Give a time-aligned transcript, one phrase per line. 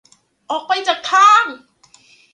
[0.49, 1.43] ออกไปจากทาง